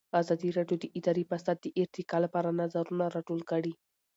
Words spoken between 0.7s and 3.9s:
د اداري فساد د ارتقا لپاره نظرونه راټول کړي.